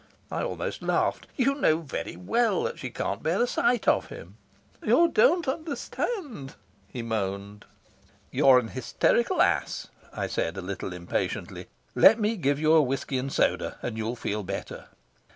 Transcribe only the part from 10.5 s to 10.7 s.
a